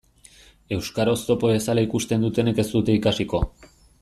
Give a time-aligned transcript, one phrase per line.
[0.77, 3.45] Euskara oztopo bezala ikusten dutenek ez dute ikasiko.